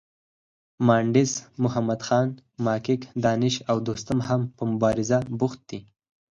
مانډس 0.87 1.31
محمدخان، 1.63 2.27
ماکیک، 2.65 3.01
دانش 3.25 3.55
او 3.69 3.77
دوستم 3.87 4.19
هم 4.27 4.41
په 4.55 4.63
مبارزه 4.71 5.17
بوخت 5.39 5.59
دي. 5.69 5.79